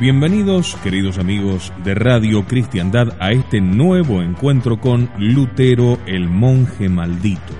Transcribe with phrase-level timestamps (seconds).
[0.00, 7.52] Bienvenidos, queridos amigos de Radio Cristiandad, a este nuevo encuentro con Lutero, el monje maldito.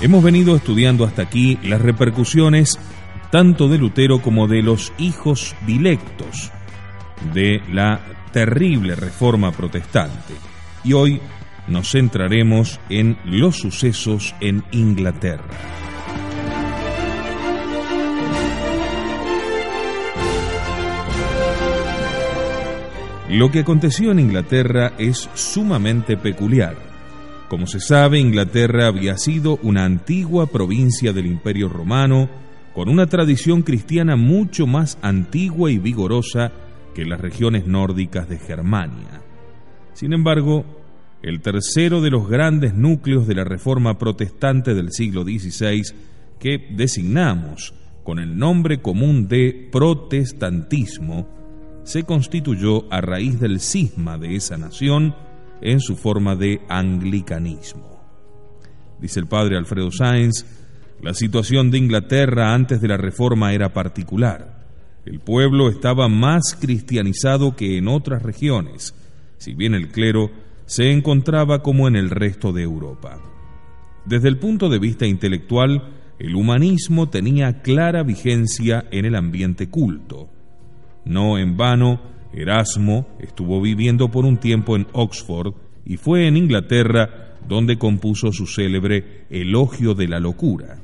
[0.00, 2.78] Hemos venido estudiando hasta aquí las repercusiones
[3.30, 6.50] tanto de Lutero como de los hijos dilectos
[7.34, 8.00] de la
[8.32, 10.32] terrible reforma protestante.
[10.82, 11.20] Y hoy
[11.66, 15.44] nos centraremos en los sucesos en Inglaterra.
[23.30, 26.76] Lo que aconteció en Inglaterra es sumamente peculiar.
[27.50, 32.30] Como se sabe, Inglaterra había sido una antigua provincia del Imperio Romano,
[32.74, 36.52] con una tradición cristiana mucho más antigua y vigorosa
[36.94, 39.20] que las regiones nórdicas de Germania.
[39.92, 40.64] Sin embargo,
[41.22, 45.82] el tercero de los grandes núcleos de la Reforma protestante del siglo XVI,
[46.38, 51.28] que designamos con el nombre común de protestantismo,
[51.88, 55.14] se constituyó a raíz del cisma de esa nación
[55.62, 58.02] en su forma de anglicanismo.
[59.00, 60.44] Dice el padre Alfredo Sáenz,
[61.00, 64.66] la situación de Inglaterra antes de la reforma era particular.
[65.06, 68.94] El pueblo estaba más cristianizado que en otras regiones,
[69.38, 70.30] si bien el clero
[70.66, 73.18] se encontraba como en el resto de Europa.
[74.04, 80.28] Desde el punto de vista intelectual, el humanismo tenía clara vigencia en el ambiente culto.
[81.08, 82.00] No en vano,
[82.34, 85.54] Erasmo estuvo viviendo por un tiempo en Oxford
[85.86, 90.78] y fue en Inglaterra donde compuso su célebre Elogio de la Locura.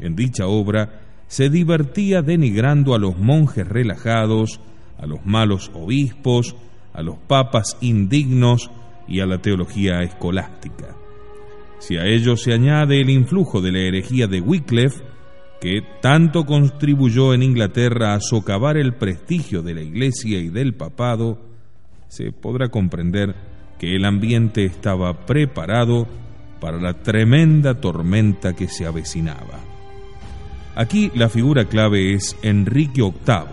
[0.00, 4.60] En dicha obra se divertía denigrando a los monjes relajados,
[4.98, 6.56] a los malos obispos,
[6.92, 8.72] a los papas indignos
[9.06, 10.96] y a la teología escolástica.
[11.78, 15.13] Si a ello se añade el influjo de la herejía de Wycliffe,
[15.64, 21.40] que tanto contribuyó en Inglaterra a socavar el prestigio de la Iglesia y del papado,
[22.08, 23.34] se podrá comprender
[23.78, 26.06] que el ambiente estaba preparado
[26.60, 29.58] para la tremenda tormenta que se avecinaba.
[30.74, 33.46] Aquí la figura clave es Enrique VIII,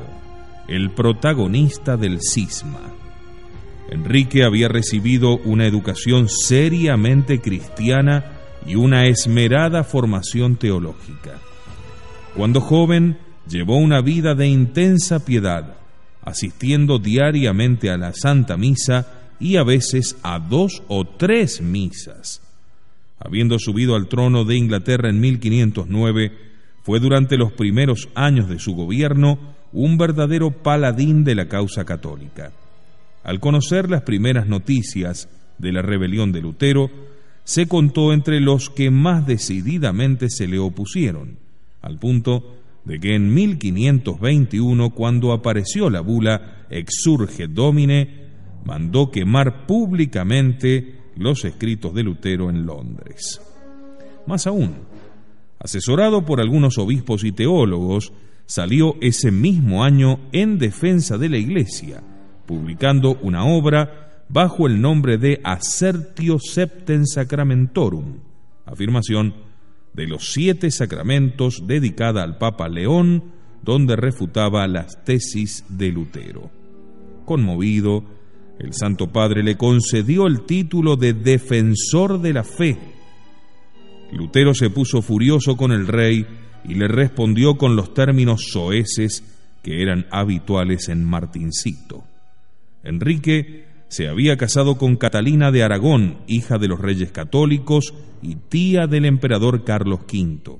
[0.68, 2.92] el protagonista del cisma.
[3.90, 8.34] Enrique había recibido una educación seriamente cristiana
[8.68, 11.40] y una esmerada formación teológica.
[12.36, 15.76] Cuando joven, llevó una vida de intensa piedad,
[16.22, 22.42] asistiendo diariamente a la Santa Misa y a veces a dos o tres misas.
[23.20, 26.32] Habiendo subido al trono de Inglaterra en 1509,
[26.84, 29.38] fue durante los primeros años de su gobierno
[29.74, 32.52] un verdadero paladín de la causa católica.
[33.24, 35.28] Al conocer las primeras noticias
[35.58, 36.90] de la rebelión de Lutero,
[37.44, 41.41] se contó entre los que más decididamente se le opusieron
[41.82, 48.22] al punto de que en 1521, cuando apareció la bula Exurge Domine,
[48.66, 53.42] mandó quemar públicamente los escritos de Lutero en Londres.
[54.26, 54.76] Más aún,
[55.60, 58.14] asesorado por algunos obispos y teólogos,
[58.46, 62.04] salió ese mismo año en defensa de la Iglesia,
[62.46, 68.20] publicando una obra bajo el nombre de Assertio Septen Sacramentorum,
[68.66, 69.51] afirmación
[69.94, 73.24] de los siete sacramentos dedicada al Papa León,
[73.62, 76.50] donde refutaba las tesis de Lutero.
[77.26, 78.04] Conmovido,
[78.60, 82.78] el Santo Padre le concedió el título de defensor de la fe.
[84.12, 86.26] Lutero se puso furioso con el rey
[86.64, 89.24] y le respondió con los términos soeces
[89.64, 92.04] que eran habituales en Martincito.
[92.84, 98.88] Enrique se había casado con Catalina de Aragón, hija de los reyes católicos y tía
[98.88, 100.60] del emperador Carlos V.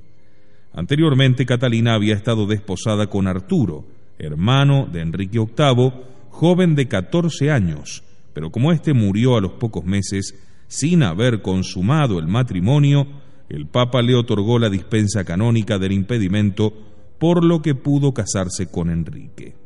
[0.74, 3.86] Anteriormente Catalina había estado desposada con Arturo,
[4.18, 5.92] hermano de Enrique VIII,
[6.28, 10.34] joven de 14 años, pero como éste murió a los pocos meses,
[10.68, 13.06] sin haber consumado el matrimonio,
[13.48, 16.74] el Papa le otorgó la dispensa canónica del impedimento,
[17.18, 19.61] por lo que pudo casarse con Enrique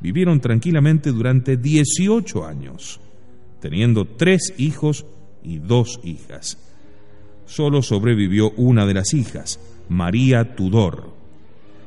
[0.00, 3.00] vivieron tranquilamente durante 18 años.
[3.60, 5.04] teniendo tres hijos
[5.42, 6.58] y dos hijas.
[7.44, 9.58] Solo sobrevivió una de las hijas,
[9.88, 11.12] María Tudor.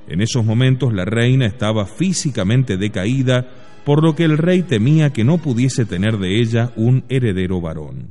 [0.09, 3.47] En esos momentos la reina estaba físicamente decaída,
[3.85, 8.09] por lo que el rey temía que no pudiese tener de ella un heredero varón.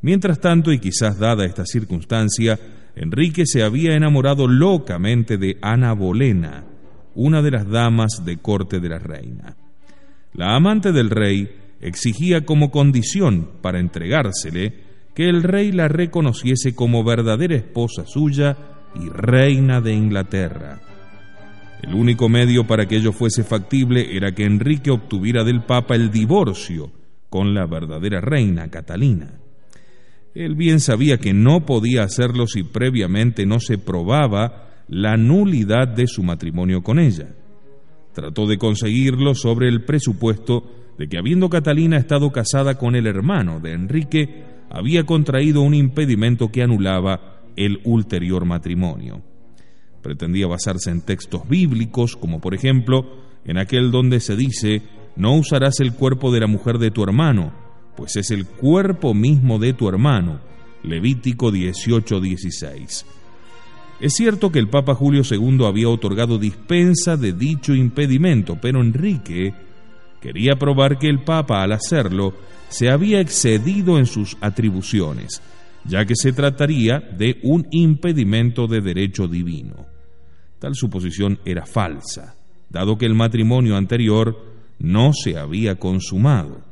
[0.00, 2.58] Mientras tanto, y quizás dada esta circunstancia,
[2.96, 6.64] Enrique se había enamorado locamente de Ana Bolena,
[7.14, 9.56] una de las damas de corte de la reina.
[10.34, 11.48] La amante del rey
[11.80, 14.74] exigía como condición para entregársele
[15.14, 18.56] que el rey la reconociese como verdadera esposa suya
[18.94, 20.80] y reina de Inglaterra.
[21.82, 26.10] El único medio para que ello fuese factible era que Enrique obtuviera del Papa el
[26.10, 26.92] divorcio
[27.28, 29.40] con la verdadera reina Catalina.
[30.34, 36.08] Él bien sabía que no podía hacerlo si previamente no se probaba la nulidad de
[36.08, 37.28] su matrimonio con ella.
[38.12, 40.64] Trató de conseguirlo sobre el presupuesto
[40.98, 46.50] de que habiendo Catalina estado casada con el hermano de Enrique, había contraído un impedimento
[46.50, 49.22] que anulaba el ulterior matrimonio.
[50.02, 53.06] Pretendía basarse en textos bíblicos, como por ejemplo
[53.44, 54.82] en aquel donde se dice,
[55.14, 57.52] no usarás el cuerpo de la mujer de tu hermano,
[57.96, 60.40] pues es el cuerpo mismo de tu hermano.
[60.82, 63.19] Levítico 18:16.
[64.00, 69.52] Es cierto que el Papa Julio II había otorgado dispensa de dicho impedimento, pero Enrique
[70.22, 72.34] quería probar que el Papa al hacerlo
[72.70, 75.42] se había excedido en sus atribuciones,
[75.84, 79.86] ya que se trataría de un impedimento de derecho divino.
[80.58, 82.36] Tal suposición era falsa,
[82.70, 84.46] dado que el matrimonio anterior
[84.78, 86.62] no se había consumado.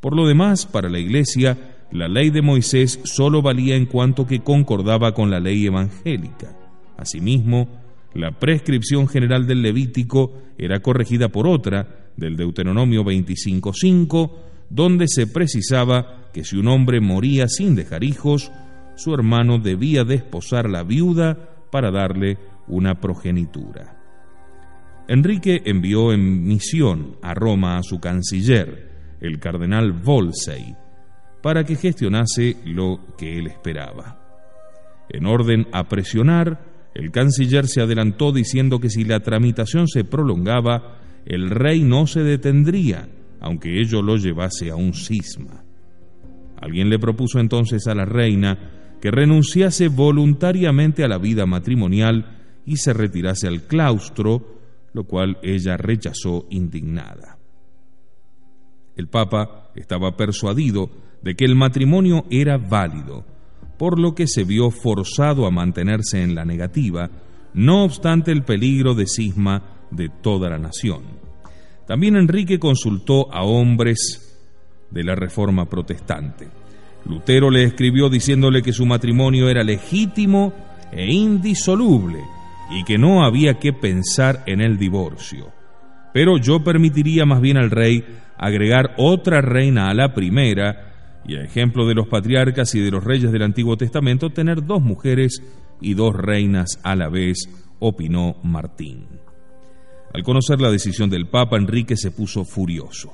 [0.00, 4.40] Por lo demás, para la Iglesia, la ley de Moisés sólo valía en cuanto que
[4.40, 6.56] concordaba con la ley evangélica.
[6.96, 7.68] Asimismo,
[8.14, 14.32] la prescripción general del Levítico era corregida por otra, del Deuteronomio 25.5,
[14.70, 18.50] donde se precisaba que si un hombre moría sin dejar hijos,
[18.96, 22.38] su hermano debía desposar la viuda para darle
[22.68, 23.98] una progenitura.
[25.08, 30.74] Enrique envió en misión a Roma a su canciller, el cardenal Wolsey,
[31.42, 34.18] para que gestionase lo que él esperaba.
[35.08, 40.98] En orden a presionar, el canciller se adelantó diciendo que si la tramitación se prolongaba,
[41.26, 43.08] el rey no se detendría,
[43.40, 45.64] aunque ello lo llevase a un cisma.
[46.60, 52.76] Alguien le propuso entonces a la reina que renunciase voluntariamente a la vida matrimonial y
[52.76, 54.60] se retirase al claustro,
[54.92, 57.38] lo cual ella rechazó indignada.
[58.94, 60.90] El Papa estaba persuadido
[61.22, 63.24] de que el matrimonio era válido,
[63.78, 67.10] por lo que se vio forzado a mantenerse en la negativa,
[67.54, 71.02] no obstante el peligro de cisma de toda la nación.
[71.86, 74.40] También Enrique consultó a hombres
[74.90, 76.48] de la Reforma Protestante.
[77.06, 80.52] Lutero le escribió diciéndole que su matrimonio era legítimo
[80.92, 82.20] e indisoluble
[82.70, 85.50] y que no había que pensar en el divorcio.
[86.14, 88.04] Pero yo permitiría más bien al rey
[88.38, 90.91] agregar otra reina a la primera,
[91.26, 94.82] y a ejemplo de los patriarcas y de los reyes del Antiguo Testamento, tener dos
[94.82, 95.42] mujeres
[95.80, 97.48] y dos reinas a la vez,
[97.78, 99.06] opinó Martín.
[100.12, 103.12] Al conocer la decisión del Papa, Enrique se puso furioso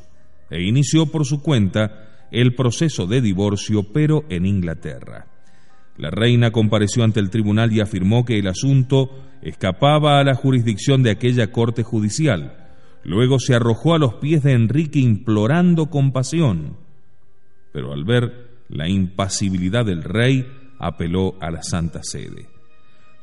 [0.50, 5.26] e inició por su cuenta el proceso de divorcio, pero en Inglaterra.
[5.96, 9.10] La reina compareció ante el tribunal y afirmó que el asunto
[9.42, 12.68] escapaba a la jurisdicción de aquella corte judicial,
[13.08, 16.76] Luego se arrojó a los pies de Enrique implorando compasión,
[17.72, 20.46] pero al ver la impasibilidad del rey
[20.78, 22.46] apeló a la Santa Sede.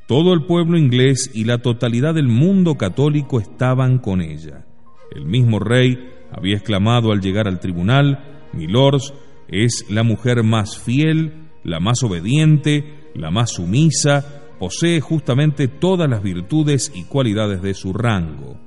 [0.08, 4.66] Todo el pueblo inglés y la totalidad del mundo católico estaban con ella.
[5.12, 5.98] El mismo rey
[6.32, 9.14] había exclamado al llegar al tribunal, Milords
[9.48, 16.22] es la mujer más fiel, la más obediente, la más sumisa, posee justamente todas las
[16.22, 18.60] virtudes y cualidades de su rango.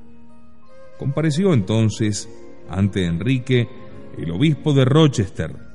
[0.98, 2.28] Compareció entonces
[2.68, 3.68] ante Enrique
[4.16, 5.67] el obispo de Rochester,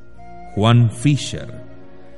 [0.55, 1.51] Juan Fisher,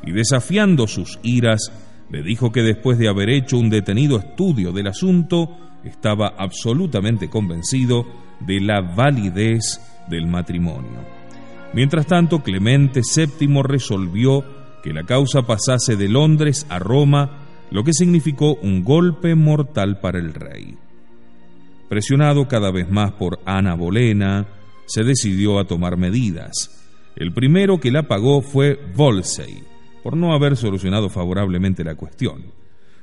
[0.03, 1.71] y desafiando sus iras,
[2.09, 8.05] le dijo que después de haber hecho un detenido estudio del asunto, estaba absolutamente convencido
[8.39, 11.15] de la validez del matrimonio.
[11.73, 14.43] Mientras tanto, Clemente VII resolvió
[14.83, 17.39] que la causa pasase de Londres a Roma,
[17.71, 20.77] lo que significó un golpe mortal para el rey.
[21.89, 24.45] Presionado cada vez más por Ana Bolena,
[24.85, 26.84] se decidió a tomar medidas.
[27.15, 29.63] El primero que la pagó fue Volsey,
[30.03, 32.51] por no haber solucionado favorablemente la cuestión.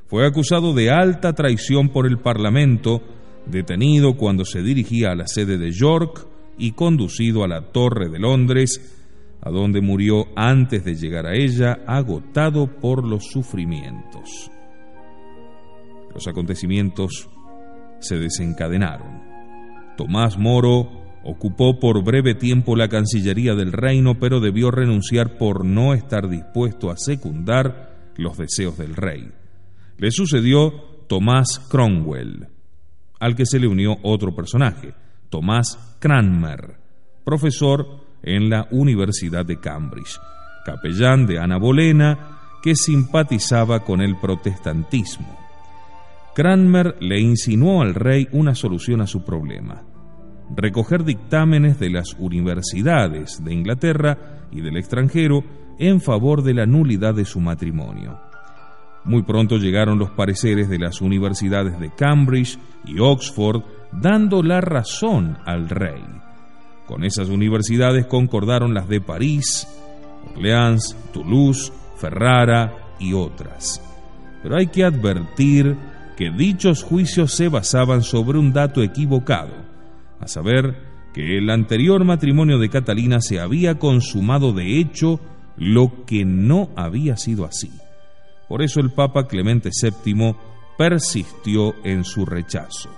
[0.07, 3.03] Fue acusado de alta traición por el Parlamento,
[3.47, 6.27] detenido cuando se dirigía a la sede de York
[6.59, 8.99] y conducido a la Torre de Londres,
[9.41, 14.51] a donde murió antes de llegar a ella, agotado por los sufrimientos.
[16.15, 17.29] Los acontecimientos
[18.01, 19.23] se desencadenaron.
[19.97, 25.95] Tomás Moro ocupó por breve tiempo la Cancillería del Reino, pero debió renunciar por no
[25.95, 29.31] estar dispuesto a secundar los deseos del rey.
[29.99, 30.71] Le sucedió
[31.09, 32.49] Tomás Cromwell,
[33.21, 34.95] al que se le unió otro personaje,
[35.29, 36.77] Tomás Cranmer,
[37.25, 37.87] profesor
[38.23, 40.19] en la Universidad de Cambridge,
[40.65, 45.39] capellán de Ana Bolena, que simpatizaba con el protestantismo.
[46.35, 49.83] Cranmer le insinuó al rey una solución a su problema,
[50.55, 54.19] recoger dictámenes de las universidades de Inglaterra
[54.51, 55.45] y del extranjero
[55.79, 58.21] en favor de la nulidad de su matrimonio.
[59.05, 65.39] Muy pronto llegaron los pareceres de las universidades de Cambridge y Oxford dando la razón
[65.45, 66.05] al rey.
[66.87, 69.67] Con esas universidades concordaron las de París,
[70.35, 73.83] Orleans, Toulouse, Ferrara y otras.
[74.43, 75.77] Pero hay que advertir
[76.17, 79.55] que dichos juicios se basaban sobre un dato equivocado,
[80.23, 80.77] a saber
[81.13, 85.21] que el anterior matrimonio de Catalina se había consumado de hecho
[85.57, 87.71] lo que no había sido así.
[88.49, 90.37] Por eso el Papa Clemente VII
[90.79, 92.89] persistió en su rechazo.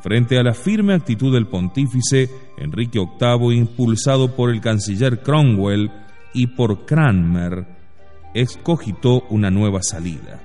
[0.00, 5.90] Frente a la firme actitud del pontífice, Enrique VIII, impulsado por el canciller Cromwell
[6.32, 7.66] y por Cranmer,
[8.34, 10.40] escogitó una nueva salida,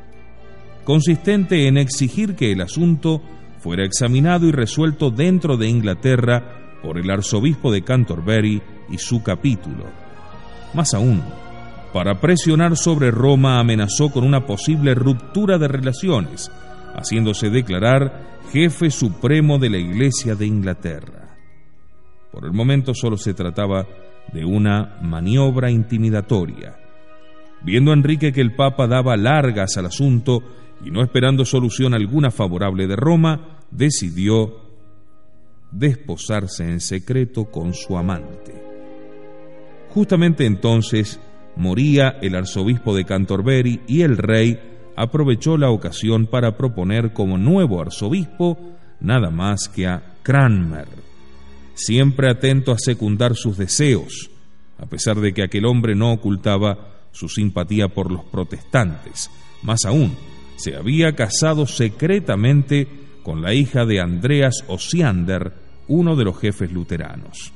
[0.84, 3.22] consistente en exigir que el asunto
[3.60, 9.86] fuera examinado y resuelto dentro de Inglaterra por el arzobispo de Canterbury y su capítulo.
[10.74, 11.22] Más aún,
[11.94, 16.52] para presionar sobre Roma amenazó con una posible ruptura de relaciones,
[16.96, 21.38] haciéndose declarar jefe supremo de la Iglesia de Inglaterra.
[22.32, 23.88] Por el momento solo se trataba
[24.32, 26.78] de una maniobra intimidatoria.
[27.62, 30.44] Viendo Enrique que el Papa daba largas al asunto
[30.84, 34.70] y no esperando solución alguna favorable de Roma, decidió
[35.72, 38.54] desposarse en secreto con su amante.
[39.90, 41.20] Justamente entonces
[41.56, 44.60] moría el arzobispo de Canterbury y el rey
[44.96, 48.58] aprovechó la ocasión para proponer como nuevo arzobispo
[49.00, 50.88] nada más que a Cranmer,
[51.74, 54.30] siempre atento a secundar sus deseos,
[54.78, 59.30] a pesar de que aquel hombre no ocultaba su simpatía por los protestantes.
[59.64, 60.16] Más aún,
[60.60, 62.88] se había casado secretamente
[63.24, 65.54] con la hija de Andreas Osiander,
[65.88, 67.54] uno de los jefes luteranos.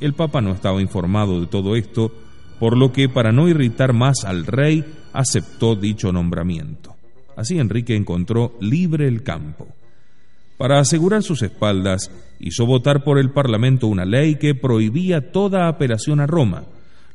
[0.00, 2.12] El Papa no estaba informado de todo esto,
[2.58, 4.84] por lo que para no irritar más al rey
[5.14, 6.94] aceptó dicho nombramiento.
[7.36, 9.66] Así Enrique encontró libre el campo.
[10.58, 16.20] Para asegurar sus espaldas, hizo votar por el Parlamento una ley que prohibía toda apelación
[16.20, 16.64] a Roma.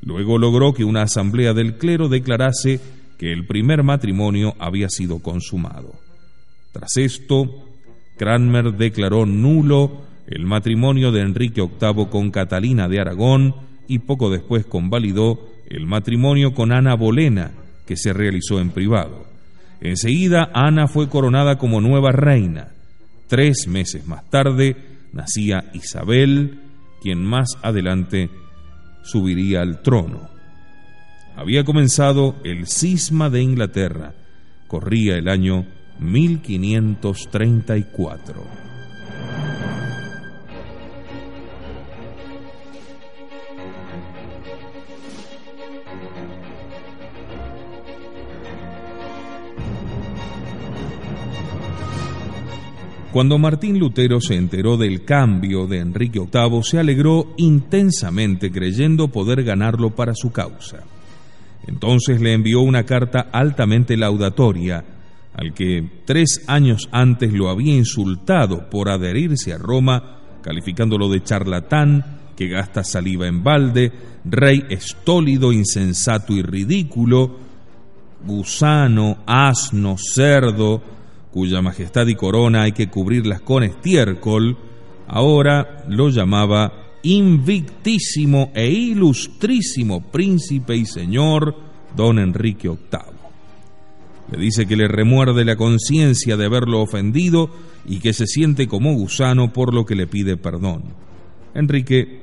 [0.02, 2.80] Luego logró que una asamblea del clero declarase
[3.32, 5.94] el primer matrimonio había sido consumado.
[6.72, 7.66] Tras esto,
[8.18, 13.56] Cranmer declaró nulo el matrimonio de Enrique VIII con Catalina de Aragón
[13.88, 15.40] y poco después convalidó
[15.70, 17.52] el matrimonio con Ana Bolena,
[17.86, 19.26] que se realizó en privado.
[19.82, 22.70] Enseguida Ana fue coronada como nueva reina.
[23.28, 24.76] Tres meses más tarde
[25.14, 26.60] nacía Isabel,
[27.02, 28.30] quien más adelante
[29.04, 30.35] subiría al trono.
[31.36, 34.14] Había comenzado el cisma de Inglaterra.
[34.68, 35.66] Corría el año
[36.00, 38.66] 1534.
[53.12, 59.46] Cuando Martín Lutero se enteró del cambio de Enrique VIII, se alegró intensamente creyendo poder
[59.46, 60.84] ganarlo para su causa.
[61.68, 64.84] Entonces le envió una carta altamente laudatoria,
[65.34, 72.20] al que tres años antes lo había insultado por adherirse a Roma, calificándolo de charlatán,
[72.36, 73.92] que gasta saliva en balde,
[74.24, 77.38] rey estólido, insensato y ridículo,
[78.26, 80.82] gusano, asno, cerdo,
[81.32, 84.58] cuya majestad y corona hay que cubrirlas con estiércol,
[85.08, 91.56] ahora lo llamaba invictísimo e ilustrísimo príncipe y señor
[91.96, 93.16] don Enrique VIII.
[94.32, 97.50] Le dice que le remuerde la conciencia de haberlo ofendido
[97.86, 100.84] y que se siente como gusano por lo que le pide perdón.
[101.54, 102.22] Enrique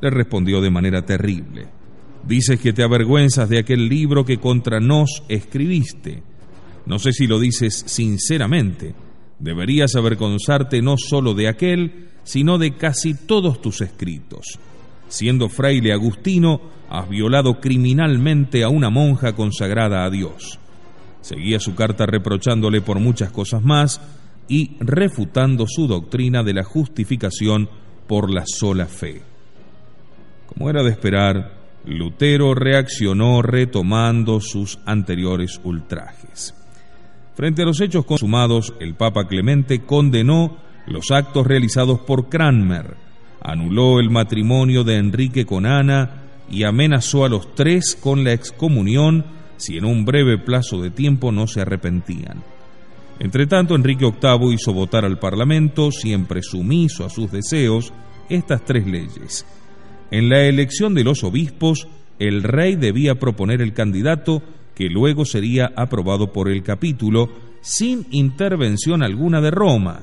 [0.00, 1.66] le respondió de manera terrible.
[2.26, 6.22] Dices que te avergüenzas de aquel libro que contra nos escribiste
[6.88, 8.94] no sé si lo dices sinceramente.
[9.38, 14.58] Deberías avergonzarte no solo de aquel, sino de casi todos tus escritos.
[15.08, 20.58] Siendo fraile agustino, has violado criminalmente a una monja consagrada a Dios.
[21.22, 24.02] Seguía su carta reprochándole por muchas cosas más
[24.46, 27.70] y refutando su doctrina de la justificación
[28.06, 29.22] por la sola fe.
[30.44, 31.54] Como era de esperar,
[31.86, 36.54] Lutero reaccionó retomando sus anteriores ultrajes.
[37.34, 42.96] Frente a los hechos consumados, el Papa Clemente condenó los actos realizados por Cranmer,
[43.40, 49.24] anuló el matrimonio de Enrique con Ana y amenazó a los tres con la excomunión
[49.56, 52.42] si en un breve plazo de tiempo no se arrepentían.
[53.18, 57.92] Entretanto, Enrique VIII hizo votar al Parlamento, siempre sumiso a sus deseos,
[58.28, 59.44] estas tres leyes.
[60.10, 64.42] En la elección de los obispos, el rey debía proponer el candidato
[64.74, 67.28] que luego sería aprobado por el capítulo
[67.60, 70.02] sin intervención alguna de Roma.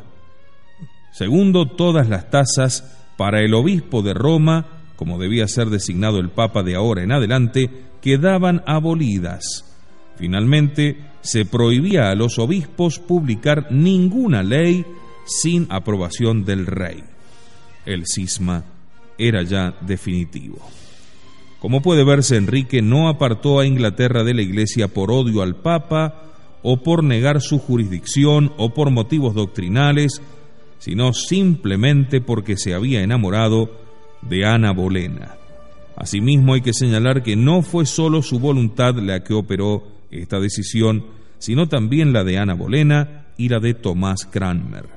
[1.15, 2.83] Segundo, todas las tasas
[3.15, 4.65] para el obispo de Roma,
[4.97, 7.69] como debía ser designado el Papa de ahora en adelante,
[8.01, 9.63] quedaban abolidas.
[10.17, 14.85] Finalmente, se prohibía a los obispos publicar ninguna ley
[15.25, 17.01] sin aprobación del rey.
[17.85, 18.65] El cisma
[19.17, 20.57] era ya definitivo.
[21.61, 26.23] Como puede verse, Enrique no apartó a Inglaterra de la Iglesia por odio al Papa
[26.61, 30.21] o por negar su jurisdicción o por motivos doctrinales,
[30.79, 33.71] sino simplemente porque se había enamorado
[34.21, 35.35] de Ana Bolena.
[35.95, 41.05] Asimismo hay que señalar que no fue solo su voluntad la que operó esta decisión,
[41.39, 44.87] sino también la de Ana Bolena y la de Tomás Cranmer.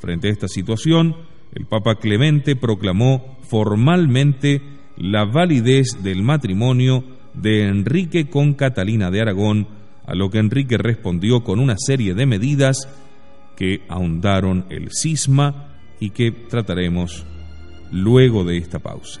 [0.00, 1.16] Frente a esta situación,
[1.54, 4.60] el Papa Clemente proclamó formalmente
[4.96, 7.04] la validez del matrimonio
[7.34, 9.68] de Enrique con Catalina de Aragón,
[10.06, 12.88] a lo que Enrique respondió con una serie de medidas
[13.56, 15.68] que ahondaron el cisma
[16.00, 17.24] y que trataremos
[17.90, 19.20] luego de esta pausa.